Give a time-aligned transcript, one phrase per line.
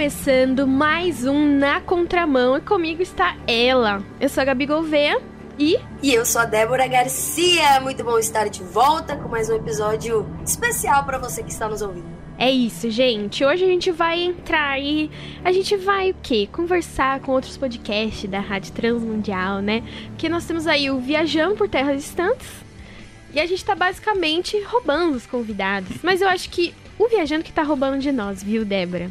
[0.00, 4.02] Começando mais um Na Contramão e comigo está ela.
[4.18, 5.20] Eu sou a Gabi Gouveia
[5.58, 5.78] e.
[6.02, 7.78] E eu sou a Débora Garcia.
[7.82, 11.82] Muito bom estar de volta com mais um episódio especial para você que está nos
[11.82, 12.08] ouvindo.
[12.38, 13.44] É isso, gente.
[13.44, 15.10] Hoje a gente vai entrar e
[15.44, 16.48] a gente vai o quê?
[16.50, 19.82] Conversar com outros podcasts da Rádio Transmundial, né?
[20.06, 22.48] Porque nós temos aí o Viajando por Terras Distantes
[23.34, 25.98] e a gente tá basicamente roubando os convidados.
[26.02, 29.10] Mas eu acho que o viajando que tá roubando de nós, viu, Débora?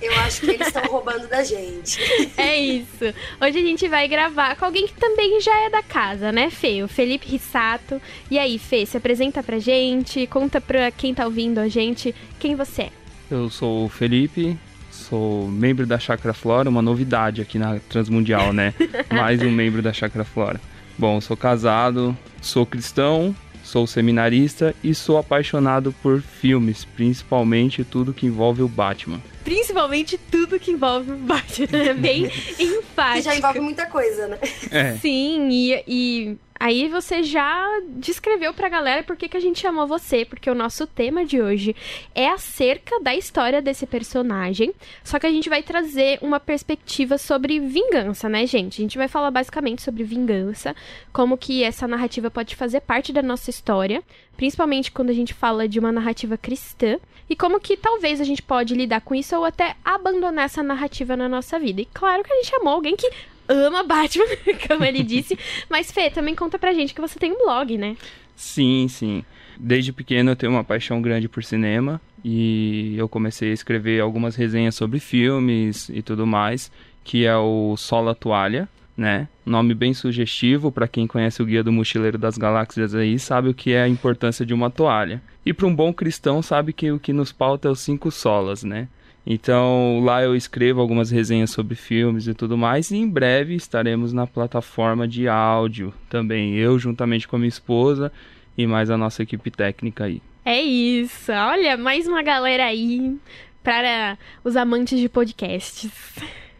[0.00, 1.98] Eu acho que eles estão roubando da gente.
[2.36, 3.04] É isso.
[3.40, 6.82] Hoje a gente vai gravar com alguém que também já é da casa, né, Fê?
[6.82, 8.00] O Felipe Rissato.
[8.30, 12.54] E aí, Fê, se apresenta pra gente, conta pra quem tá ouvindo a gente quem
[12.54, 12.90] você é.
[13.30, 14.56] Eu sou o Felipe,
[14.90, 18.72] sou membro da Chakra Flora, uma novidade aqui na Transmundial, né?
[19.10, 20.60] Mais um membro da Chakra Flora.
[20.96, 28.26] Bom, sou casado, sou cristão, sou seminarista e sou apaixonado por filmes, principalmente tudo que
[28.26, 29.20] envolve o Batman.
[29.48, 31.78] Principalmente tudo que envolve o Batman.
[31.78, 32.26] É bem
[32.58, 32.88] enfático.
[33.18, 34.38] Que já envolve muita coisa, né?
[34.70, 34.96] É.
[34.98, 39.86] Sim, e, e aí você já descreveu pra galera por que, que a gente chamou
[39.86, 41.74] você, porque o nosso tema de hoje
[42.14, 47.60] é acerca da história desse personagem, só que a gente vai trazer uma perspectiva sobre
[47.60, 48.80] vingança, né, gente?
[48.80, 50.74] A gente vai falar basicamente sobre vingança,
[51.12, 54.02] como que essa narrativa pode fazer parte da nossa história,
[54.36, 56.98] principalmente quando a gente fala de uma narrativa cristã,
[57.30, 61.16] e como que talvez a gente pode lidar com isso ou até abandonar essa narrativa
[61.16, 61.82] na nossa vida.
[61.82, 63.10] E claro que a gente chamou alguém que
[63.48, 64.24] ama Batman,
[64.66, 65.38] como ele disse.
[65.68, 67.96] Mas, Fê, também conta pra gente que você tem um blog, né?
[68.36, 69.24] Sim, sim.
[69.58, 74.36] Desde pequeno eu tenho uma paixão grande por cinema e eu comecei a escrever algumas
[74.36, 76.70] resenhas sobre filmes e tudo mais,
[77.02, 79.28] que é o Sola Toalha, né?
[79.44, 83.54] Nome bem sugestivo para quem conhece o Guia do Mochileiro das Galáxias aí, sabe o
[83.54, 85.22] que é a importância de uma toalha.
[85.46, 88.62] E para um bom cristão sabe que o que nos pauta é os cinco solas,
[88.62, 88.88] né?
[89.26, 94.12] Então lá eu escrevo algumas resenhas sobre filmes e tudo mais, e em breve estaremos
[94.12, 98.10] na plataforma de áudio também, eu juntamente com a minha esposa
[98.56, 100.22] e mais a nossa equipe técnica aí.
[100.44, 101.30] É isso.
[101.30, 103.18] Olha, mais uma galera aí
[103.62, 105.90] para os amantes de podcasts.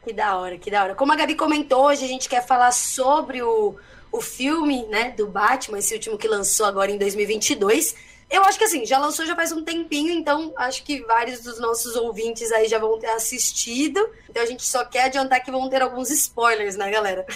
[0.05, 0.95] Que da hora, que da hora.
[0.95, 3.77] Como a Gabi comentou, hoje a gente quer falar sobre o,
[4.13, 7.95] o filme, né, do Batman, esse último que lançou agora em 2022.
[8.31, 11.59] Eu acho que assim, já lançou já faz um tempinho, então acho que vários dos
[11.59, 14.07] nossos ouvintes aí já vão ter assistido.
[14.29, 17.27] Então a gente só quer adiantar que vão ter alguns spoilers, né, galera?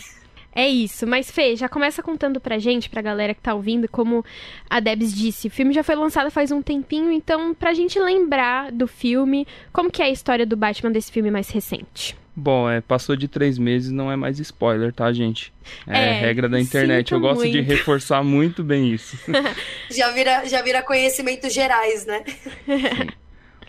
[0.54, 4.22] É isso, mas Fê, já começa contando pra gente, pra galera que tá ouvindo, como
[4.68, 8.70] a Debs disse, o filme já foi lançado faz um tempinho, então pra gente lembrar
[8.70, 12.14] do filme, como que é a história do Batman desse filme mais recente?
[12.34, 15.52] Bom, é, passou de três meses, não é mais spoiler, tá, gente?
[15.86, 17.12] É, É, regra da internet.
[17.12, 17.68] Eu gosto de muito.
[17.68, 19.18] reforçar muito bem isso.
[19.90, 22.24] Já vira, já vira conhecimentos gerais, né?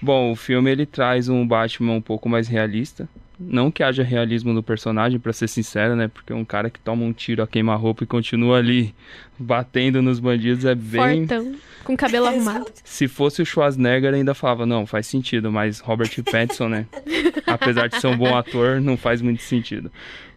[0.02, 3.08] Bom, o filme ele traz um Batman um pouco mais realista.
[3.40, 6.08] Não que haja realismo no personagem, pra ser sincero, né?
[6.08, 8.94] Porque um cara que toma um tiro a queima-roupa e continua ali
[9.40, 11.26] batendo nos bandidos é bem.
[11.28, 12.66] Fortão, com cabelo arrumado.
[12.84, 16.86] Se fosse o Schwarzenegger, ainda falava, não, faz sentido, mas Robert Pattinson, né?
[17.48, 19.92] Apesar de ser um bom ator, não faz muito sentido.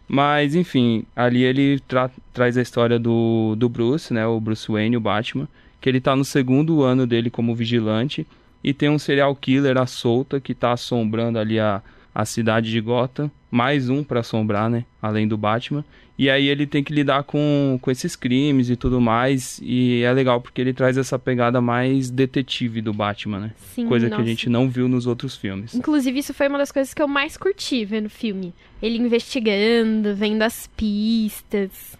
[0.07, 4.25] Mas, enfim, ali ele tra- traz a história do, do Bruce, né?
[4.25, 5.47] O Bruce Wayne, o Batman,
[5.81, 8.25] que ele tá no segundo ano dele como vigilante
[8.63, 11.81] e tem um serial killer à solta que tá assombrando ali a,
[12.17, 13.29] a cidade de Gotham.
[13.51, 14.85] Mais um pra assombrar, né?
[14.99, 15.85] Além do Batman.
[16.17, 19.59] E aí ele tem que lidar com, com esses crimes e tudo mais.
[19.61, 23.51] E é legal porque ele traz essa pegada mais detetive do Batman, né?
[23.75, 24.23] Sim, Coisa que nossa.
[24.23, 25.75] a gente não viu nos outros filmes.
[25.75, 28.51] Inclusive, isso foi uma das coisas que eu mais curti ver no filme.
[28.81, 31.95] Ele investigando, vendo as pistas.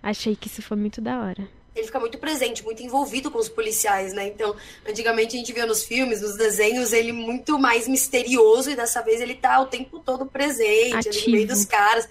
[0.00, 1.55] Achei que isso foi muito da hora.
[1.76, 4.26] Ele fica muito presente, muito envolvido com os policiais, né?
[4.28, 4.56] Então,
[4.88, 9.20] antigamente a gente via nos filmes, nos desenhos, ele muito mais misterioso e dessa vez
[9.20, 11.26] ele tá o tempo todo presente, ali Ativo.
[11.26, 12.08] no meio dos caras.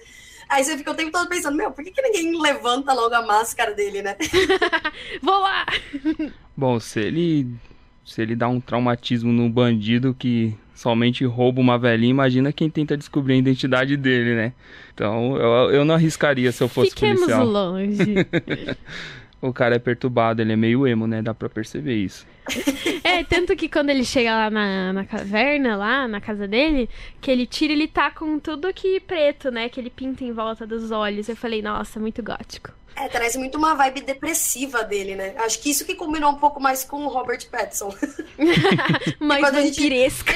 [0.48, 3.26] Aí você fica o tempo todo pensando, meu, por que, que ninguém levanta logo a
[3.26, 4.16] máscara dele, né?
[5.20, 5.66] Vou lá!
[6.56, 7.48] Bom, se ele
[8.04, 12.96] se ele dá um traumatismo no bandido que somente rouba uma velhinha, imagina quem tenta
[12.96, 14.52] descobrir a identidade dele, né?
[14.94, 17.44] Então, eu, eu não arriscaria se eu fosse Fiquemos policial.
[17.44, 17.98] longe.
[19.40, 21.20] O cara é perturbado, ele é meio emo, né?
[21.22, 22.26] Dá pra perceber isso.
[23.04, 26.88] É, tanto que quando ele chega lá na, na caverna, lá na casa dele,
[27.20, 29.68] que ele tira, ele tá com tudo aqui preto, né?
[29.68, 31.28] Que ele pinta em volta dos olhos.
[31.28, 32.70] Eu falei, nossa, muito gótico.
[32.96, 35.34] É, traz muito uma vibe depressiva dele, né?
[35.38, 37.94] Acho que isso que combinou um pouco mais com o Robert Pattinson.
[39.20, 40.32] Mais quando a gente- vampiresca.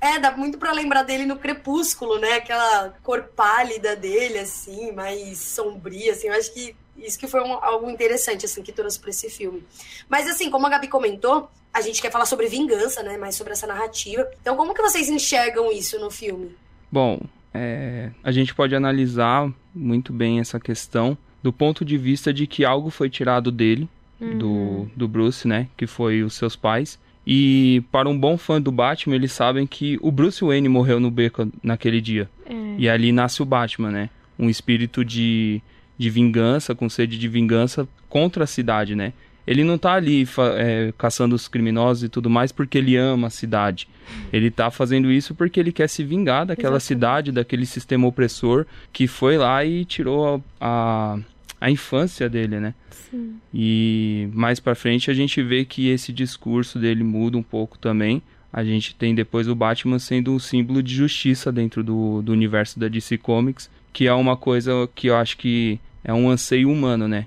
[0.00, 2.34] É, dá muito pra lembrar dele no Crepúsculo, né?
[2.34, 6.26] Aquela cor pálida dele, assim, mais sombria, assim.
[6.28, 9.62] Eu acho que Isso que foi um, algo interessante, assim, que trouxe para esse filme.
[10.08, 13.16] Mas, assim, como a Gabi comentou, a gente quer falar sobre vingança, né?
[13.16, 14.26] Mais sobre essa narrativa.
[14.40, 16.54] Então, como que vocês enxergam isso no filme?
[16.90, 17.20] Bom,
[17.52, 22.64] é, a gente pode analisar muito bem essa questão do ponto de vista de que
[22.64, 23.88] algo foi tirado dele,
[24.20, 24.38] uhum.
[24.38, 25.68] do, do Bruce, né?
[25.76, 26.98] Que foi os seus pais.
[27.26, 31.10] E para um bom fã do Batman, eles sabem que o Bruce Wayne morreu no
[31.10, 32.28] beco naquele dia.
[32.46, 32.54] É.
[32.78, 34.10] E ali nasce o Batman, né?
[34.38, 35.62] Um espírito de,
[35.96, 39.12] de vingança, com sede de vingança contra a cidade, né?
[39.46, 40.26] Ele não tá ali
[40.56, 43.88] é, caçando os criminosos e tudo mais porque ele ama a cidade.
[44.32, 46.84] Ele tá fazendo isso porque ele quer se vingar daquela Exatamente.
[46.84, 51.18] cidade, daquele sistema opressor que foi lá e tirou a, a,
[51.60, 52.74] a infância dele, né?
[52.90, 53.36] Sim.
[53.52, 58.22] E mais para frente a gente vê que esse discurso dele muda um pouco também.
[58.50, 62.78] A gente tem depois o Batman sendo um símbolo de justiça dentro do, do universo
[62.78, 67.08] da DC Comics, que é uma coisa que eu acho que é um anseio humano,
[67.08, 67.26] né?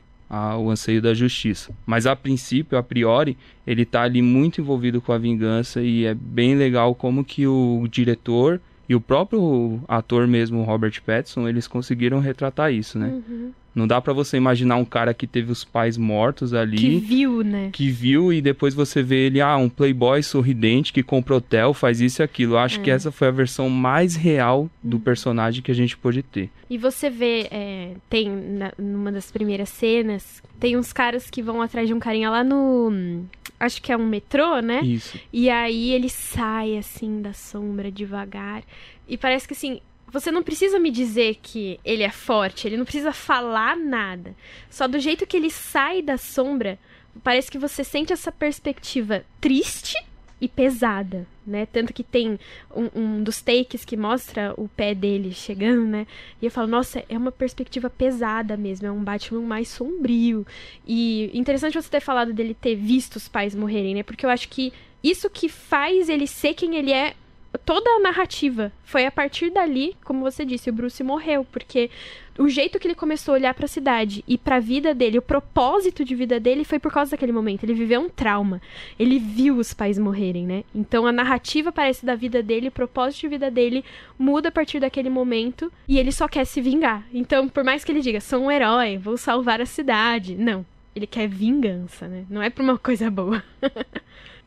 [0.60, 1.74] o anseio da justiça.
[1.86, 6.14] Mas a princípio, a priori, ele está ali muito envolvido com a vingança e é
[6.14, 8.60] bem legal como que o diretor
[8.90, 13.08] e o próprio ator mesmo, Robert Pattinson, eles conseguiram retratar isso, né?
[13.08, 13.52] Uhum.
[13.78, 16.78] Não dá para você imaginar um cara que teve os pais mortos ali.
[16.78, 17.70] Que viu, né?
[17.72, 22.02] Que viu e depois você vê ele, ah, um playboy sorridente que compra hotel, faz
[22.02, 22.56] isso e aquilo.
[22.56, 22.84] Eu acho é.
[22.84, 26.50] que essa foi a versão mais real do personagem que a gente pôde ter.
[26.68, 31.62] E você vê, é, tem na, numa das primeiras cenas, tem uns caras que vão
[31.62, 33.26] atrás de um carinha lá no.
[33.60, 34.82] Acho que é um metrô, né?
[34.82, 35.20] Isso.
[35.32, 38.64] E aí ele sai assim da sombra devagar.
[39.08, 39.80] E parece que assim,
[40.12, 44.36] você não precisa me dizer que ele é forte, ele não precisa falar nada.
[44.70, 46.80] Só do jeito que ele sai da sombra,
[47.24, 49.98] parece que você sente essa perspectiva triste
[50.40, 51.66] e pesada, né?
[51.66, 52.40] Tanto que tem
[52.74, 56.06] um, um, dos takes que mostra o pé dele chegando, né?
[56.42, 60.46] E eu falo, nossa, é uma perspectiva pesada mesmo, é um Batman mais sombrio.
[60.86, 64.04] E interessante você ter falado dele ter visto os pais morrerem, né?
[64.04, 64.72] Porque eu acho que
[65.04, 67.16] isso que faz ele ser quem ele é
[67.58, 71.90] toda a narrativa foi a partir dali, como você disse, o Bruce morreu, porque
[72.38, 75.18] o jeito que ele começou a olhar para a cidade e para a vida dele,
[75.18, 77.64] o propósito de vida dele foi por causa daquele momento.
[77.64, 78.62] Ele viveu um trauma.
[79.00, 80.64] Ele viu os pais morrerem, né?
[80.74, 83.84] Então a narrativa parece da vida dele, o propósito de vida dele
[84.20, 87.06] muda a partir daquele momento e ele só quer se vingar.
[87.12, 90.66] Então, por mais que ele diga, sou um herói, vou salvar a cidade, não.
[90.96, 92.26] Ele quer vingança, né?
[92.30, 93.44] Não é por uma coisa boa.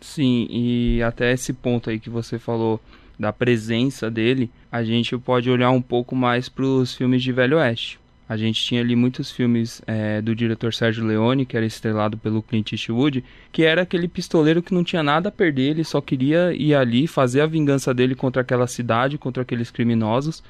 [0.00, 2.80] Sim, e até esse ponto aí que você falou
[3.20, 7.58] da presença dele, a gente pode olhar um pouco mais para os filmes de Velho
[7.58, 8.00] Oeste.
[8.26, 12.40] A gente tinha ali muitos filmes é, do diretor Sérgio Leone, que era estrelado pelo
[12.40, 13.22] Clint Eastwood,
[13.52, 17.06] que era aquele pistoleiro que não tinha nada a perder, ele só queria ir ali
[17.06, 20.42] fazer a vingança dele contra aquela cidade, contra aqueles criminosos.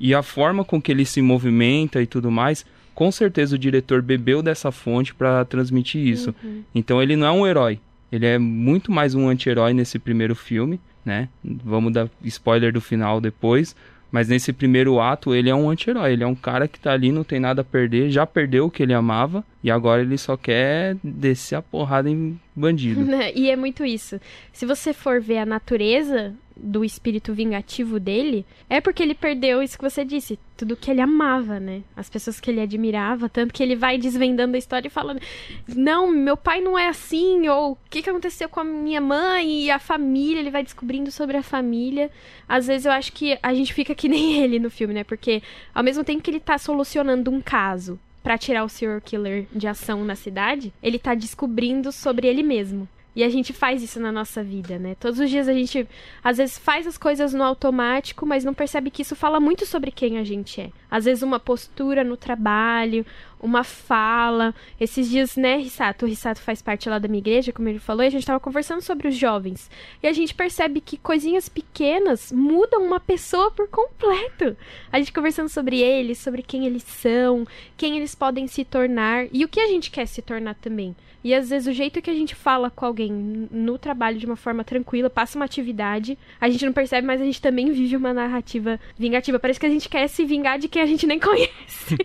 [0.00, 2.64] E a forma com que ele se movimenta e tudo mais,
[2.94, 6.34] com certeza o diretor bebeu dessa fonte para transmitir isso.
[6.42, 6.62] Uhum.
[6.74, 7.78] Então ele não é um herói,
[8.10, 11.28] ele é muito mais um anti-herói nesse primeiro filme né?
[11.42, 13.74] Vamos dar spoiler do final depois.
[14.10, 16.12] Mas nesse primeiro ato, ele é um anti-herói.
[16.12, 18.70] Ele é um cara que tá ali, não tem nada a perder, já perdeu o
[18.70, 23.04] que ele amava e agora ele só quer descer a porrada em bandido.
[23.34, 24.20] e é muito isso.
[24.52, 29.76] Se você for ver a natureza do espírito vingativo dele, é porque ele perdeu isso
[29.76, 31.82] que você disse, tudo que ele amava, né?
[31.96, 35.20] As pessoas que ele admirava, tanto que ele vai desvendando a história e falando:
[35.66, 39.64] "Não, meu pai não é assim", ou "O que que aconteceu com a minha mãe
[39.64, 42.08] e a família?", ele vai descobrindo sobre a família.
[42.48, 45.02] Às vezes eu acho que a gente fica que nem ele no filme, né?
[45.02, 45.42] Porque
[45.74, 49.68] ao mesmo tempo que ele tá solucionando um caso, para tirar o serial killer de
[49.68, 52.88] ação na cidade, ele tá descobrindo sobre ele mesmo.
[53.16, 54.94] E a gente faz isso na nossa vida, né?
[55.00, 55.88] Todos os dias a gente,
[56.22, 59.90] às vezes, faz as coisas no automático, mas não percebe que isso fala muito sobre
[59.90, 60.70] quem a gente é.
[60.90, 63.06] Às vezes, uma postura no trabalho,
[63.40, 64.54] uma fala.
[64.78, 66.04] Esses dias, né, Rissato?
[66.04, 68.38] O Rissato faz parte lá da minha igreja, como ele falou, e a gente tava
[68.38, 69.70] conversando sobre os jovens.
[70.02, 74.54] E a gente percebe que coisinhas pequenas mudam uma pessoa por completo.
[74.92, 77.46] A gente conversando sobre eles, sobre quem eles são,
[77.78, 80.94] quem eles podem se tornar e o que a gente quer se tornar também.
[81.26, 83.10] E às vezes o jeito que a gente fala com alguém
[83.50, 87.24] no trabalho de uma forma tranquila, passa uma atividade, a gente não percebe, mas a
[87.24, 89.36] gente também vive uma narrativa vingativa.
[89.36, 91.96] Parece que a gente quer se vingar de quem a gente nem conhece.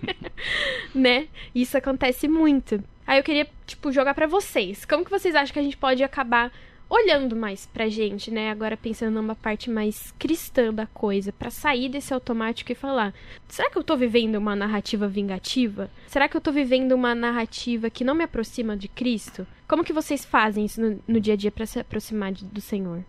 [0.96, 1.28] né?
[1.54, 2.84] Isso acontece muito.
[3.06, 4.86] Aí eu queria, tipo, jogar para vocês.
[4.86, 6.52] Como que vocês acham que a gente pode acabar
[6.92, 8.52] olhando mais pra gente, né?
[8.52, 13.14] Agora pensando numa parte mais cristã da coisa, para sair desse automático e falar:
[13.48, 15.90] será que eu tô vivendo uma narrativa vingativa?
[16.08, 19.48] Será que eu tô vivendo uma narrativa que não me aproxima de Cristo?
[19.68, 22.60] Como que vocês fazem isso no, no dia a dia para se aproximar de, do
[22.60, 23.04] Senhor?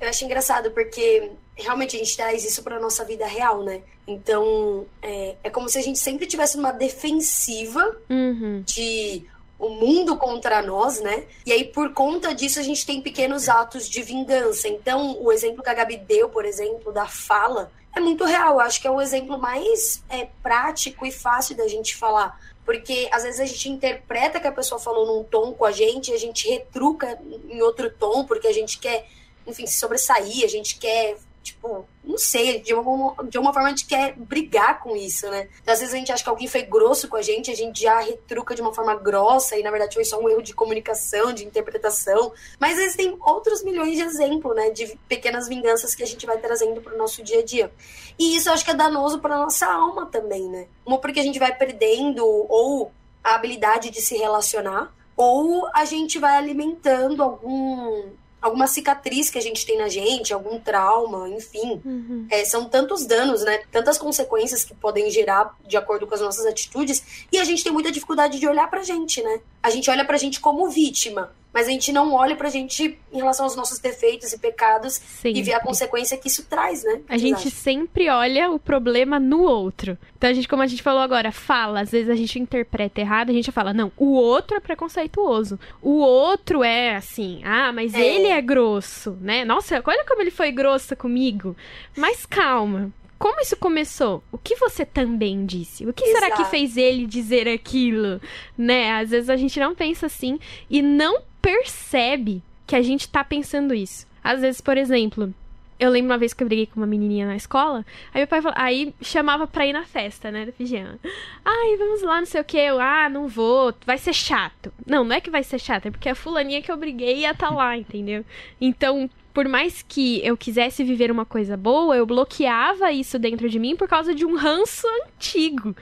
[0.00, 3.82] Eu acho engraçado porque realmente a gente traz isso para nossa vida real, né?
[4.08, 8.62] Então é, é como se a gente sempre tivesse uma defensiva Uhum.
[8.66, 9.22] de
[9.60, 11.24] o mundo contra nós, né?
[11.44, 14.66] E aí, por conta disso, a gente tem pequenos atos de vingança.
[14.66, 18.54] Então, o exemplo que a Gabi deu, por exemplo, da fala, é muito real.
[18.54, 22.40] Eu acho que é o exemplo mais é, prático e fácil da gente falar.
[22.64, 26.10] Porque às vezes a gente interpreta que a pessoa falou num tom com a gente,
[26.10, 29.06] e a gente retruca em outro tom, porque a gente quer,
[29.46, 33.70] enfim, se sobressair, a gente quer tipo, não sei, de uma, de uma forma a
[33.70, 35.48] gente quer brigar com isso, né?
[35.62, 37.82] Então, às vezes a gente acha que alguém foi grosso com a gente, a gente
[37.82, 41.32] já retruca de uma forma grossa e na verdade foi só um erro de comunicação,
[41.32, 42.32] de interpretação.
[42.58, 46.80] Mas existem outros milhões de exemplos, né, de pequenas vinganças que a gente vai trazendo
[46.80, 47.72] para o nosso dia a dia.
[48.18, 50.66] E isso eu acho que é danoso para nossa alma também, né?
[50.84, 52.92] Uma porque a gente vai perdendo ou
[53.22, 59.42] a habilidade de se relacionar, ou a gente vai alimentando algum alguma cicatriz que a
[59.42, 61.80] gente tem na gente, algum trauma, enfim.
[61.84, 62.26] Uhum.
[62.30, 63.62] É, são tantos danos, né?
[63.70, 67.26] Tantas consequências que podem gerar de acordo com as nossas atitudes.
[67.30, 69.40] E a gente tem muita dificuldade de olhar pra gente, né?
[69.62, 71.32] A gente olha pra gente como vítima.
[71.52, 75.40] Mas a gente não olha pra gente em relação aos nossos defeitos e pecados Sempre.
[75.40, 77.00] e vê a consequência que isso traz, né?
[77.08, 79.98] A gente sempre olha o problema no outro.
[80.16, 83.30] Então, a gente, como a gente falou agora, fala, às vezes a gente interpreta errado,
[83.30, 85.58] a gente fala, não, o outro é preconceituoso.
[85.82, 88.00] O outro é assim, ah, mas É.
[88.00, 89.44] ele é grosso, né?
[89.44, 91.56] Nossa, olha como ele foi grosso comigo.
[91.96, 92.92] Mas calma.
[93.18, 94.22] Como isso começou?
[94.32, 95.84] O que você também disse?
[95.86, 96.48] O que será que Exato.
[96.50, 98.18] fez ele dizer aquilo?
[98.56, 98.92] Né?
[98.92, 100.38] Às vezes a gente não pensa assim
[100.70, 104.06] e não percebe que a gente tá pensando isso.
[104.22, 105.34] Às vezes, por exemplo,
[105.80, 108.42] eu lembro uma vez que eu briguei com uma menininha na escola, aí meu pai
[108.42, 110.98] falou, aí chamava pra ir na festa, né, da pijama.
[111.42, 114.70] Ai, vamos lá, não sei o que, eu, ah, não vou, vai ser chato.
[114.86, 117.34] Não, não é que vai ser chato, é porque a fulaninha que eu briguei ia
[117.34, 118.24] tá lá, entendeu?
[118.60, 123.58] Então, por mais que eu quisesse viver uma coisa boa, eu bloqueava isso dentro de
[123.58, 125.74] mim por causa de um ranço antigo.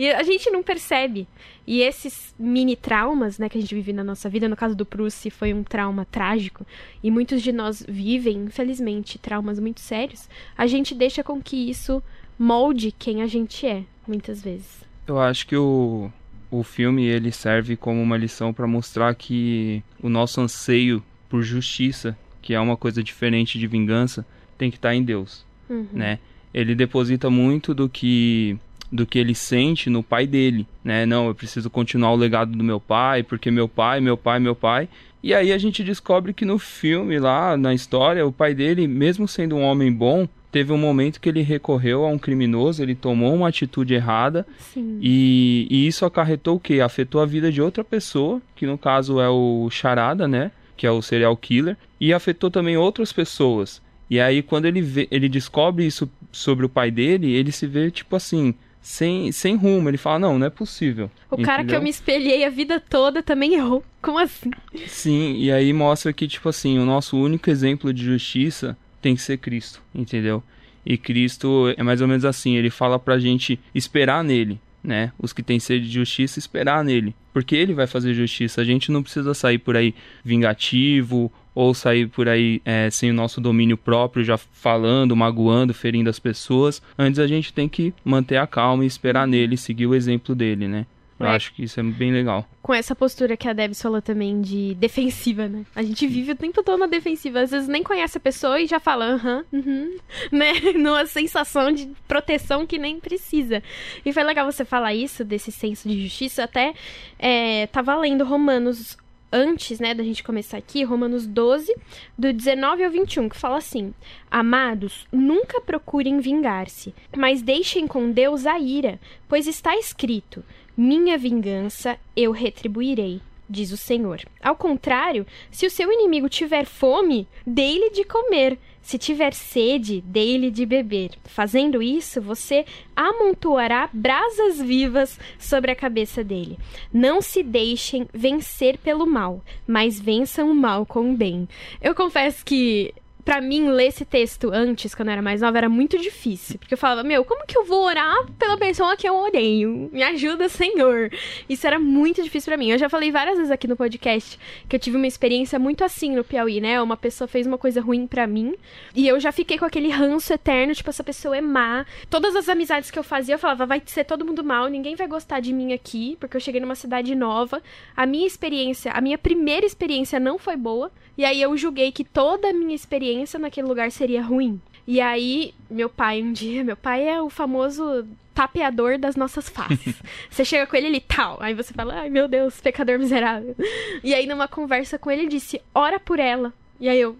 [0.00, 1.28] E a gente não percebe.
[1.66, 4.86] E esses mini traumas, né, que a gente vive na nossa vida, no caso do
[4.86, 6.66] Bruce foi um trauma trágico,
[7.02, 10.26] e muitos de nós vivem, infelizmente, traumas muito sérios,
[10.56, 12.02] a gente deixa com que isso
[12.38, 14.82] molde quem a gente é, muitas vezes.
[15.06, 16.10] Eu acho que o,
[16.50, 22.16] o filme ele serve como uma lição para mostrar que o nosso anseio por justiça,
[22.40, 24.24] que é uma coisa diferente de vingança,
[24.56, 25.86] tem que estar em Deus, Uhum.
[25.92, 26.18] né?
[26.54, 28.58] Ele deposita muito do que
[28.90, 31.06] do que ele sente no pai dele, né?
[31.06, 34.54] Não, eu preciso continuar o legado do meu pai, porque meu pai, meu pai, meu
[34.54, 34.88] pai.
[35.22, 39.28] E aí a gente descobre que no filme lá, na história, o pai dele, mesmo
[39.28, 43.34] sendo um homem bom, teve um momento que ele recorreu a um criminoso, ele tomou
[43.34, 44.98] uma atitude errada Sim.
[45.00, 46.80] e, e isso acarretou o quê?
[46.80, 50.50] Afetou a vida de outra pessoa, que no caso é o Charada, né?
[50.76, 53.80] Que é o serial killer, e afetou também outras pessoas.
[54.08, 57.90] E aí, quando ele, vê, ele descobre isso sobre o pai dele, ele se vê,
[57.92, 59.88] tipo assim, sem, sem rumo.
[59.88, 61.10] Ele fala, não, não é possível.
[61.30, 61.82] O cara que eu entendeu?
[61.82, 63.84] me espelhei a vida toda também errou.
[64.02, 64.50] Como assim?
[64.86, 69.22] Sim, e aí mostra que, tipo assim, o nosso único exemplo de justiça tem que
[69.22, 70.42] ser Cristo, entendeu?
[70.84, 75.12] E Cristo é mais ou menos assim, ele fala pra gente esperar nele, né?
[75.18, 77.14] Os que têm sede de justiça, esperar nele.
[77.32, 78.60] Porque ele vai fazer justiça.
[78.60, 79.94] A gente não precisa sair por aí
[80.24, 86.08] vingativo ou sair por aí é, sem o nosso domínio próprio, já falando, magoando, ferindo
[86.08, 86.82] as pessoas.
[86.98, 90.66] Antes a gente tem que manter a calma e esperar nele, seguir o exemplo dele,
[90.68, 90.86] né?
[91.20, 91.36] Eu É.
[91.36, 92.48] acho que isso é bem legal.
[92.62, 95.64] Com essa postura que a Debs falou também de defensiva, né?
[95.76, 97.40] A gente vive o tempo todo na defensiva.
[97.40, 99.96] Às vezes nem conhece a pessoa e já fala, aham, uhum,
[100.32, 100.52] né?
[100.74, 103.62] Numa sensação de proteção que nem precisa.
[104.04, 106.44] E foi legal você falar isso, desse senso de justiça.
[106.44, 106.72] Até
[107.18, 108.96] é, tava lendo Romanos
[109.32, 111.72] antes, né, da gente começar aqui, Romanos 12,
[112.18, 113.94] do 19 ao 21, que fala assim:
[114.30, 118.98] Amados, nunca procurem vingar-se, mas deixem com Deus a ira,
[119.28, 120.42] pois está escrito:
[120.82, 123.20] Minha vingança eu retribuirei.
[123.46, 124.22] Diz o Senhor.
[124.42, 128.58] Ao contrário, se o seu inimigo tiver fome, dê-lhe de comer.
[128.80, 131.10] Se tiver sede, dê-lhe de beber.
[131.26, 132.64] Fazendo isso, você
[132.96, 136.58] amontoará brasas vivas sobre a cabeça dele.
[136.90, 141.46] Não se deixem vencer pelo mal, mas vençam o mal com o bem.
[141.82, 142.94] Eu confesso que
[143.30, 146.58] Pra mim, ler esse texto antes, quando eu era mais nova, era muito difícil.
[146.58, 149.88] Porque eu falava, meu, como que eu vou orar pela pessoa que eu odeio?
[149.92, 151.12] Me ajuda, Senhor.
[151.48, 152.72] Isso era muito difícil pra mim.
[152.72, 154.36] Eu já falei várias vezes aqui no podcast
[154.68, 156.82] que eu tive uma experiência muito assim no Piauí, né?
[156.82, 158.56] Uma pessoa fez uma coisa ruim pra mim
[158.96, 161.86] e eu já fiquei com aquele ranço eterno, tipo, essa pessoa é má.
[162.10, 165.06] Todas as amizades que eu fazia, eu falava, vai ser todo mundo mal, ninguém vai
[165.06, 167.62] gostar de mim aqui, porque eu cheguei numa cidade nova.
[167.96, 170.90] A minha experiência, a minha primeira experiência não foi boa.
[171.18, 174.60] E aí eu julguei que toda a minha experiência experiência naquele lugar seria ruim.
[174.86, 179.94] E aí, meu pai, um dia, meu pai é o famoso tapeador das nossas faces.
[180.30, 181.38] você chega com ele, ele tal.
[181.40, 183.54] Aí você fala, ai meu Deus, pecador miserável.
[184.02, 186.52] E aí, numa conversa com ele, ele disse, ora por ela.
[186.78, 187.16] E aí eu,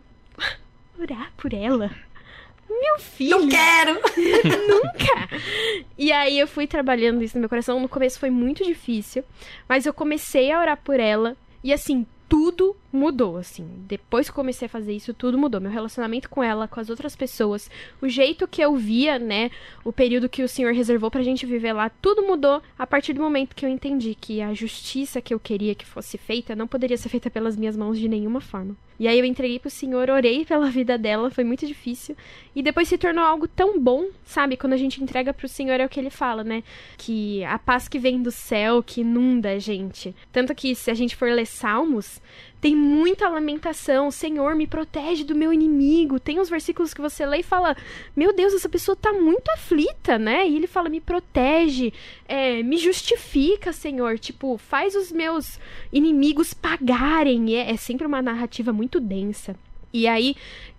[0.99, 1.91] orar por ela?
[2.69, 3.41] Meu filho!
[3.41, 3.95] Não quero!
[4.69, 5.29] Nunca!
[5.99, 7.81] E aí eu fui trabalhando isso no meu coração.
[7.81, 9.25] No começo foi muito difícil,
[9.69, 11.37] mas eu comecei a orar por ela.
[11.63, 13.67] E assim, tudo mudou, assim.
[13.89, 15.61] Depois que comecei a fazer isso, tudo mudou.
[15.61, 17.69] Meu relacionamento com ela, com as outras pessoas,
[18.01, 19.51] o jeito que eu via, né,
[19.85, 23.21] o período que o Senhor reservou pra gente viver lá, tudo mudou a partir do
[23.21, 26.97] momento que eu entendi que a justiça que eu queria que fosse feita não poderia
[26.97, 28.77] ser feita pelas minhas mãos de nenhuma forma.
[29.01, 32.15] E aí eu entreguei pro Senhor, orei pela vida dela, foi muito difícil.
[32.55, 34.57] E depois se tornou algo tão bom, sabe?
[34.57, 36.63] Quando a gente entrega pro Senhor é o que ele fala, né?
[36.99, 40.15] Que a paz que vem do céu, que inunda a gente.
[40.31, 42.20] Tanto que se a gente for ler Salmos,
[42.61, 44.11] tem muita lamentação.
[44.11, 46.21] Senhor, me protege do meu inimigo.
[46.21, 47.77] Tem uns versículos que você lê e fala:
[48.15, 50.47] Meu Deus, essa pessoa tá muito aflita, né?
[50.47, 51.93] E ele fala: Me protege,
[52.29, 54.19] é, me justifica, Senhor.
[54.19, 55.59] Tipo, faz os meus
[55.93, 57.57] inimigos pagarem.
[57.57, 59.57] É, é sempre uma narrativa muito densa.
[59.93, 60.37] E aí,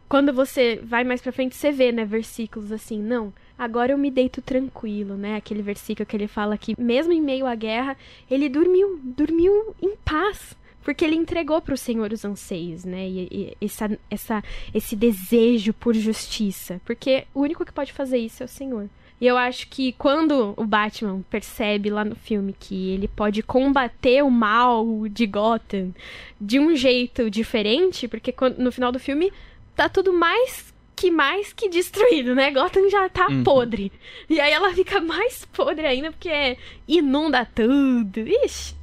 [0.07, 4.11] quando você vai mais pra frente, você vê, né, versículos assim: Não, agora eu me
[4.11, 5.35] deito tranquilo, né?
[5.35, 7.97] Aquele versículo que ele fala que, mesmo em meio à guerra,
[8.29, 13.07] ele dormiu, dormiu em paz porque ele entregou para o Senhor os anseios, né?
[13.07, 16.81] E, e, essa, essa, esse desejo por justiça.
[16.85, 18.89] Porque o único que pode fazer isso é o Senhor.
[19.19, 24.23] E eu acho que quando o Batman percebe lá no filme que ele pode combater
[24.23, 25.93] o mal de Gotham
[26.39, 29.31] de um jeito diferente, porque no final do filme
[29.75, 30.70] tá tudo mais
[31.01, 32.51] que mais que destruído, né?
[32.51, 33.43] Gotham já tá uhum.
[33.43, 33.91] podre.
[34.29, 36.55] E aí ela fica mais podre ainda, porque
[36.87, 38.19] inunda tudo.
[38.19, 38.75] Ixi.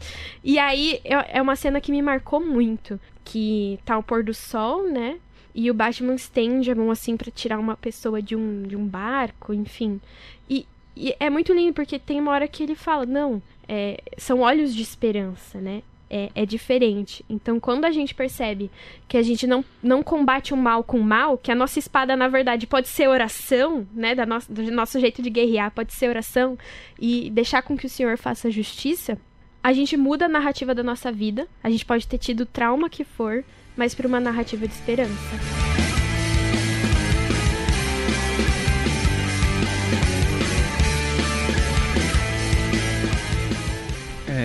[0.42, 3.00] E aí é, é uma cena que me marcou muito.
[3.24, 5.20] Que tá o pôr do sol, né?
[5.54, 8.84] E o Batman estende a mão assim para tirar uma pessoa de um, de um
[8.84, 10.00] barco, enfim.
[10.50, 14.40] E, e, é muito lindo, porque tem uma hora que ele fala, não, é, são
[14.40, 15.82] olhos de esperança, né?
[16.10, 17.24] É, é, diferente.
[17.28, 18.70] Então, quando a gente percebe
[19.06, 22.16] que a gente não, não combate o mal com o mal, que a nossa espada,
[22.16, 24.14] na verdade, pode ser oração, né?
[24.14, 26.58] Da no, do nosso jeito de guerrear, pode ser oração,
[26.98, 29.18] e deixar com que o Senhor faça justiça,
[29.62, 31.48] a gente muda a narrativa da nossa vida.
[31.62, 33.44] A gente pode ter tido o trauma que for,
[33.76, 35.97] mas para uma narrativa de esperança.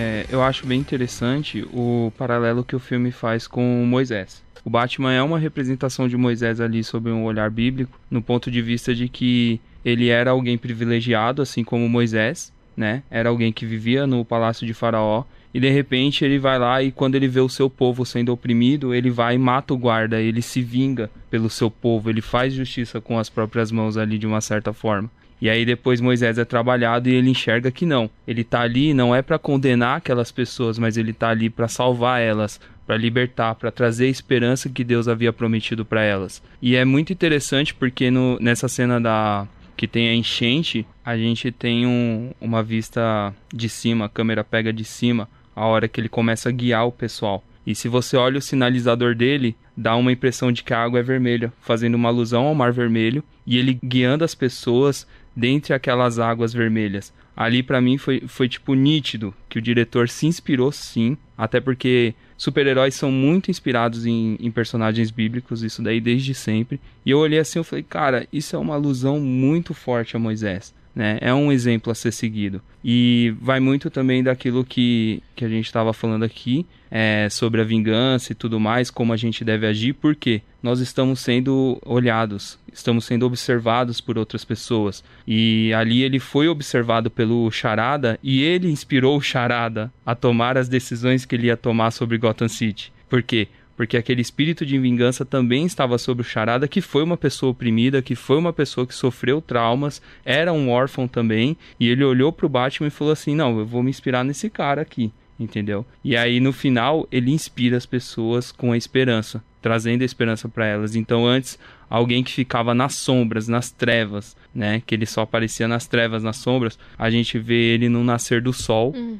[0.04, 4.42] É, eu acho bem interessante o paralelo que o filme faz com Moisés.
[4.62, 8.60] O Batman é uma representação de Moisés ali sob um olhar bíblico, no ponto de
[8.60, 13.02] vista de que ele era alguém privilegiado, assim como Moisés, né?
[13.10, 16.92] Era alguém que vivia no palácio de Faraó e de repente ele vai lá e
[16.92, 20.42] quando ele vê o seu povo sendo oprimido, ele vai e mata o guarda, ele
[20.42, 24.42] se vinga pelo seu povo, ele faz justiça com as próprias mãos ali de uma
[24.42, 25.10] certa forma.
[25.44, 28.08] E aí depois Moisés é trabalhado e ele enxerga que não.
[28.26, 32.22] Ele está ali não é para condenar aquelas pessoas, mas ele está ali para salvar
[32.22, 36.42] elas, para libertar, para trazer a esperança que Deus havia prometido para elas.
[36.62, 41.52] E é muito interessante porque no, nessa cena da que tem a enchente, a gente
[41.52, 46.08] tem um, uma vista de cima, a câmera pega de cima, a hora que ele
[46.08, 47.44] começa a guiar o pessoal.
[47.66, 51.02] E se você olha o sinalizador dele, dá uma impressão de que a água é
[51.02, 56.52] vermelha, fazendo uma alusão ao Mar Vermelho, e ele guiando as pessoas dentre aquelas águas
[56.52, 57.12] vermelhas.
[57.36, 62.14] Ali para mim foi, foi tipo nítido que o diretor se inspirou sim, até porque
[62.36, 66.80] super-heróis são muito inspirados em, em, personagens bíblicos, isso daí desde sempre.
[67.04, 70.72] E eu olhei assim e falei, cara, isso é uma alusão muito forte a Moisés
[70.94, 71.18] né?
[71.20, 72.62] É um exemplo a ser seguido.
[72.84, 77.64] E vai muito também daquilo que, que a gente estava falando aqui, é, sobre a
[77.64, 83.04] vingança e tudo mais, como a gente deve agir, porque nós estamos sendo olhados, estamos
[83.04, 85.02] sendo observados por outras pessoas.
[85.26, 90.68] E ali ele foi observado pelo Charada e ele inspirou o Charada a tomar as
[90.68, 92.92] decisões que ele ia tomar sobre Gotham City.
[93.08, 93.48] Por quê?
[93.76, 98.02] Porque aquele espírito de vingança também estava sobre o Charada, que foi uma pessoa oprimida,
[98.02, 102.46] que foi uma pessoa que sofreu traumas, era um órfão também, e ele olhou para
[102.46, 105.84] o Batman e falou assim: "Não, eu vou me inspirar nesse cara aqui" entendeu?
[106.04, 110.66] E aí no final ele inspira as pessoas com a esperança, trazendo a esperança para
[110.66, 110.94] elas.
[110.94, 111.58] Então antes
[111.88, 116.36] alguém que ficava nas sombras, nas trevas, né, que ele só aparecia nas trevas, nas
[116.36, 119.18] sombras, a gente vê ele no nascer do sol, uhum.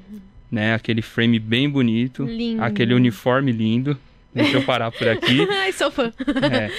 [0.50, 2.62] né, aquele frame bem bonito, lindo.
[2.62, 3.96] aquele uniforme lindo,
[4.34, 5.46] Deixa eu parar por aqui.
[5.48, 6.12] Ai, sou fã.
[6.52, 6.70] É.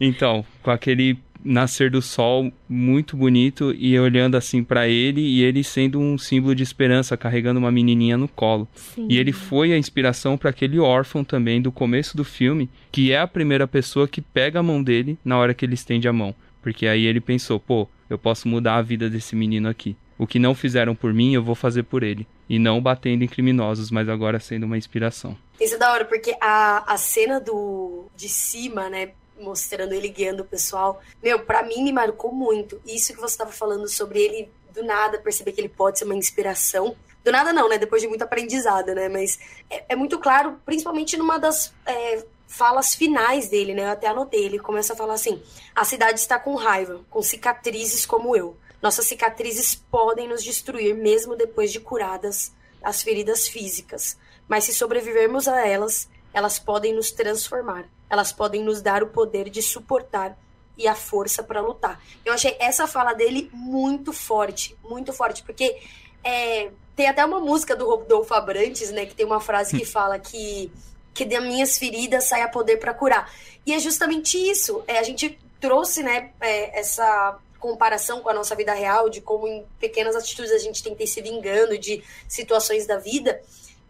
[0.00, 5.64] Então, com aquele nascer do sol muito bonito e olhando assim para ele e ele
[5.64, 8.68] sendo um símbolo de esperança, carregando uma menininha no colo.
[8.74, 9.06] Sim.
[9.08, 13.18] E ele foi a inspiração para aquele órfão também do começo do filme, que é
[13.18, 16.34] a primeira pessoa que pega a mão dele na hora que ele estende a mão.
[16.62, 19.96] Porque aí ele pensou, pô, eu posso mudar a vida desse menino aqui.
[20.18, 22.26] O que não fizeram por mim, eu vou fazer por ele.
[22.48, 25.34] E não batendo em criminosos, mas agora sendo uma inspiração.
[25.60, 30.42] Isso é da hora, porque a, a cena do de cima, né, mostrando ele guiando
[30.42, 32.80] o pessoal, meu, para mim me marcou muito.
[32.86, 36.14] Isso que você estava falando sobre ele do nada perceber que ele pode ser uma
[36.14, 36.96] inspiração.
[37.22, 37.76] Do nada não, né?
[37.76, 39.08] Depois de muito aprendizado, né?
[39.08, 43.84] Mas é, é muito claro, principalmente numa das é, falas finais dele, né?
[43.84, 44.44] Eu até anotei.
[44.44, 45.42] Ele começa a falar assim:
[45.74, 48.56] a cidade está com raiva, com cicatrizes como eu.
[48.80, 54.16] Nossas cicatrizes podem nos destruir mesmo depois de curadas as feridas físicas.
[54.50, 57.84] Mas se sobrevivermos a elas, elas podem nos transformar.
[58.10, 60.36] Elas podem nos dar o poder de suportar
[60.76, 62.02] e a força para lutar.
[62.24, 65.80] Eu achei essa fala dele muito forte, muito forte, porque
[66.24, 70.18] é, tem até uma música do Rodolfo Abrantes, né, que tem uma frase que fala
[70.18, 70.72] que
[71.14, 73.32] que das minhas feridas saia poder para curar.
[73.64, 74.82] E é justamente isso.
[74.88, 79.46] É, a gente trouxe, né, é, essa comparação com a nossa vida real, de como
[79.46, 83.40] em pequenas atitudes a gente tem que ter se vingando de situações da vida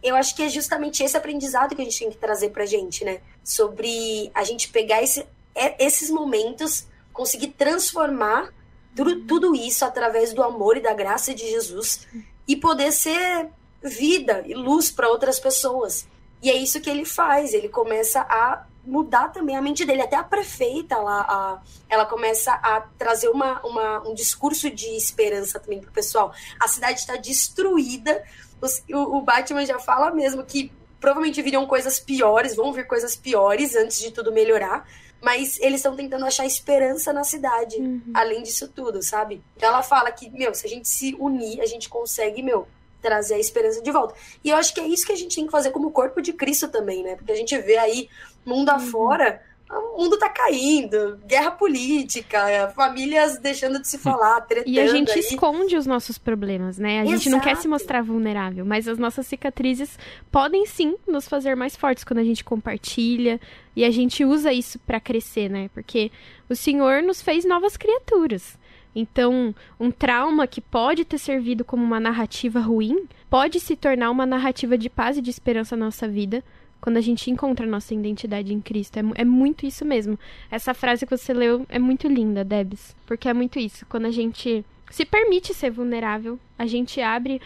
[0.02, 3.04] eu acho que é justamente esse aprendizado que a gente tem que trazer pra gente,
[3.04, 3.20] né?
[3.44, 8.52] Sobre a gente pegar esse, é, esses momentos, conseguir transformar
[8.94, 12.06] tudo, tudo isso através do amor e da graça de Jesus
[12.48, 13.48] e poder ser
[13.82, 16.06] vida e luz para outras pessoas.
[16.42, 20.02] E é isso que ele faz, ele começa a mudar também a mente dele.
[20.02, 25.60] Até a prefeita lá, a, ela começa a trazer uma, uma, um discurso de esperança
[25.60, 26.32] também pro pessoal.
[26.58, 28.22] A cidade está destruída,
[28.60, 33.16] os, o, o Batman já fala mesmo que provavelmente viriam coisas piores, vão vir coisas
[33.16, 34.86] piores antes de tudo melhorar.
[35.22, 38.00] Mas eles estão tentando achar esperança na cidade, uhum.
[38.14, 39.42] além disso tudo, sabe?
[39.54, 42.66] Então ela fala que, meu, se a gente se unir, a gente consegue, meu,
[43.02, 44.14] trazer a esperança de volta.
[44.42, 46.32] E eu acho que é isso que a gente tem que fazer como corpo de
[46.32, 47.16] Cristo também, né?
[47.16, 48.08] Porque a gente vê aí,
[48.46, 48.76] mundo uhum.
[48.76, 54.86] afora, o mundo tá caindo, guerra política, famílias deixando de se falar, tretando E a
[54.88, 55.20] gente aí.
[55.20, 57.00] esconde os nossos problemas, né?
[57.00, 57.16] A Exato.
[57.16, 59.96] gente não quer se mostrar vulnerável, mas as nossas cicatrizes
[60.30, 63.40] podem sim nos fazer mais fortes quando a gente compartilha
[63.76, 65.70] e a gente usa isso para crescer, né?
[65.72, 66.10] Porque
[66.48, 68.58] o Senhor nos fez novas criaturas.
[68.92, 74.26] Então, um trauma que pode ter servido como uma narrativa ruim pode se tornar uma
[74.26, 76.42] narrativa de paz e de esperança na nossa vida
[76.80, 78.98] quando a gente encontra a nossa identidade em Cristo.
[78.98, 80.18] É, é, muito isso mesmo.
[80.50, 82.94] Essa frase que você leu é muito linda, Debs.
[83.06, 83.84] Porque é muito isso.
[83.86, 87.40] Quando a gente se permite ser vulnerável, a gente abre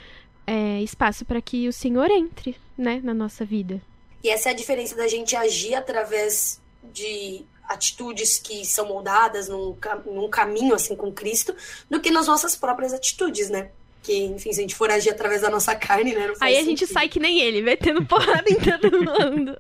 [0.47, 3.81] é, espaço para que o Senhor entre né, na nossa vida.
[4.23, 9.77] E essa é a diferença da gente agir através de atitudes que são moldadas num,
[10.07, 11.55] num caminho assim com Cristo,
[11.89, 13.71] do que nas nossas próprias atitudes, né?
[14.05, 16.31] Que, enfim, se a gente for agir através da nossa carne, né?
[16.41, 16.79] Aí a sentido.
[16.79, 19.57] gente sai que nem ele, metendo porrada em todo mundo.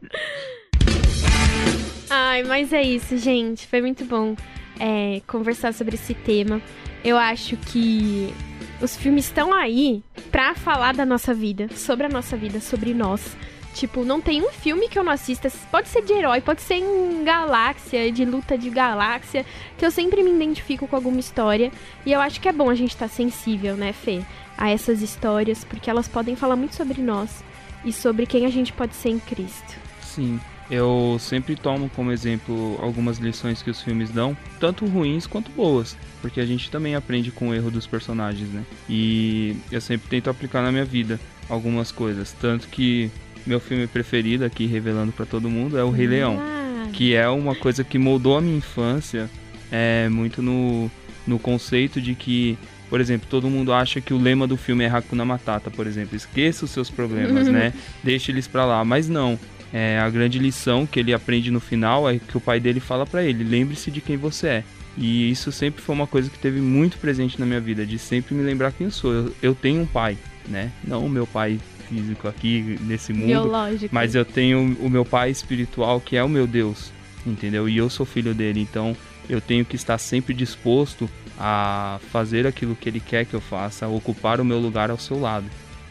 [2.10, 3.66] Ai, mas é isso, gente.
[3.66, 4.36] Foi muito bom
[4.78, 6.60] é, conversar sobre esse tema.
[7.02, 8.32] Eu acho que
[8.80, 13.36] os filmes estão aí pra falar da nossa vida, sobre a nossa vida, sobre nós.
[13.74, 16.76] Tipo, não tem um filme que eu não assista, pode ser de herói, pode ser
[16.76, 19.44] em galáxia, de luta de galáxia,
[19.76, 21.72] que eu sempre me identifico com alguma história.
[22.06, 24.22] E eu acho que é bom a gente estar tá sensível, né, Fê,
[24.56, 27.42] a essas histórias, porque elas podem falar muito sobre nós
[27.84, 29.74] e sobre quem a gente pode ser em Cristo.
[30.00, 30.38] Sim.
[30.70, 35.94] Eu sempre tomo como exemplo algumas lições que os filmes dão, tanto ruins quanto boas,
[36.22, 38.64] porque a gente também aprende com o erro dos personagens, né?
[38.88, 43.10] E eu sempre tento aplicar na minha vida algumas coisas, tanto que
[43.46, 46.38] meu filme preferido aqui, revelando para todo mundo, é O Rei Leão.
[46.40, 46.88] Ah.
[46.92, 49.28] Que é uma coisa que moldou a minha infância
[49.70, 50.90] é, muito no,
[51.26, 52.56] no conceito de que,
[52.88, 56.16] por exemplo, todo mundo acha que o lema do filme é Hakuna Matata, por exemplo.
[56.16, 57.72] Esqueça os seus problemas, né?
[58.02, 58.84] Deixe eles para lá.
[58.84, 59.38] Mas não.
[59.72, 63.04] É, a grande lição que ele aprende no final é que o pai dele fala
[63.04, 64.64] para ele: lembre-se de quem você é.
[64.96, 68.34] E isso sempre foi uma coisa que teve muito presente na minha vida, de sempre
[68.34, 69.12] me lembrar quem eu sou.
[69.12, 70.16] Eu, eu tenho um pai,
[70.48, 70.70] né?
[70.82, 73.26] Não o meu pai físico aqui nesse mundo.
[73.26, 73.94] Biológico.
[73.94, 76.90] Mas eu tenho o meu pai espiritual que é o meu Deus,
[77.26, 77.68] entendeu?
[77.68, 78.96] E eu sou filho dele, então
[79.28, 83.86] eu tenho que estar sempre disposto a fazer aquilo que ele quer que eu faça,
[83.86, 85.46] a ocupar o meu lugar ao seu lado.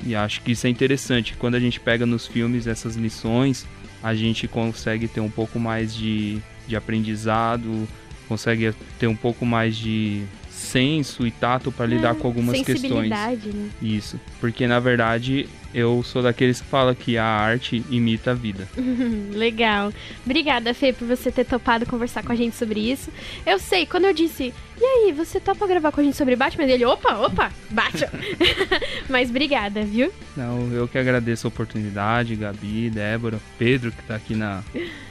[0.06, 1.36] E acho que isso é interessante.
[1.38, 3.66] Quando a gente pega nos filmes essas lições,
[4.02, 7.88] a gente consegue ter um pouco mais de, de aprendizado,
[8.28, 10.24] consegue ter um pouco mais de
[10.64, 13.10] senso e tato para lidar É, com algumas questões.
[13.10, 13.70] né?
[13.82, 18.68] Isso, porque na verdade eu sou daqueles que fala que a arte imita a vida.
[19.34, 19.92] Legal.
[20.26, 23.10] Obrigada, Fê, por você ter topado conversar com a gente sobre isso.
[23.46, 26.66] Eu sei, quando eu disse, e aí, você topa gravar com a gente sobre Batman?
[26.66, 28.10] Ele, opa, opa, Batman.
[29.10, 30.12] Mas obrigada, viu?
[30.36, 34.64] Não, eu que agradeço a oportunidade, Gabi, Débora, Pedro que tá aqui na,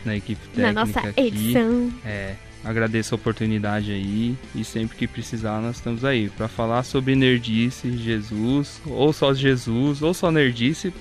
[0.05, 1.21] na equipe técnica Na nossa aqui.
[1.21, 1.93] edição.
[2.05, 7.15] É, agradeço a oportunidade aí e sempre que precisar nós estamos aí para falar sobre
[7.15, 10.52] nerdice, Jesus, ou só Jesus, ou só nerdice,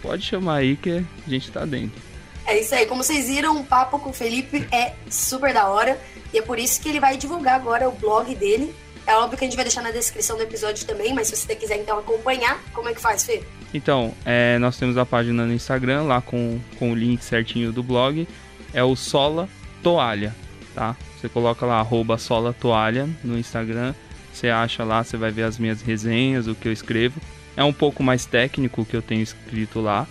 [0.01, 2.01] pode chamar aí que a gente tá dentro.
[2.45, 2.85] É isso aí.
[2.85, 5.99] Como vocês viram, o papo com o Felipe é super da hora.
[6.33, 8.73] E é por isso que ele vai divulgar agora o blog dele.
[9.05, 11.55] É óbvio que a gente vai deixar na descrição do episódio também, mas se você
[11.55, 13.43] quiser então acompanhar, como é que faz, Fê?
[13.73, 17.81] Então, é, nós temos a página no Instagram, lá com, com o link certinho do
[17.81, 18.27] blog.
[18.73, 19.49] É o Sola
[19.81, 20.35] Toalha,
[20.75, 20.95] tá?
[21.19, 23.93] Você coloca lá, arroba Sola Toalha no Instagram.
[24.33, 27.19] Você acha lá, você vai ver as minhas resenhas, o que eu escrevo.
[27.55, 30.07] É um pouco mais técnico que eu tenho escrito lá,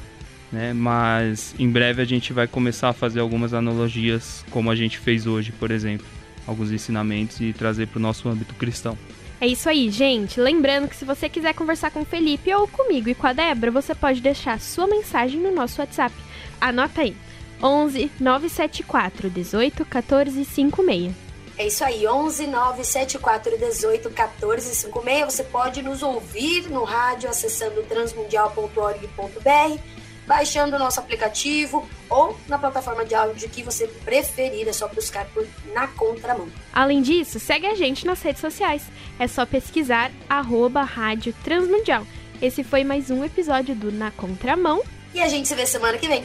[0.52, 0.72] né?
[0.72, 5.26] Mas em breve a gente vai começar a fazer algumas analogias, como a gente fez
[5.26, 6.06] hoje, por exemplo.
[6.46, 8.96] Alguns ensinamentos e trazer para o nosso âmbito cristão.
[9.40, 10.38] É isso aí, gente.
[10.38, 13.70] Lembrando que se você quiser conversar com o Felipe ou comigo e com a Débora,
[13.70, 16.14] você pode deixar sua mensagem no nosso WhatsApp.
[16.60, 17.16] Anota aí.
[17.62, 21.29] 11 974 18 14 56.
[21.60, 25.24] É isso aí, 11 974 18 14 56.
[25.26, 29.78] Você pode nos ouvir no rádio acessando transmundial.org.br,
[30.26, 34.68] baixando o nosso aplicativo ou na plataforma de áudio que você preferir.
[34.68, 36.48] É só buscar por Na Contramão.
[36.72, 38.84] Além disso, segue a gente nas redes sociais.
[39.18, 42.06] É só pesquisar arroba Rádio Transmundial.
[42.40, 44.82] Esse foi mais um episódio do Na Contramão.
[45.12, 46.24] E a gente se vê semana que vem.